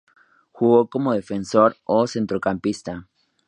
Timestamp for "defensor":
1.13-1.77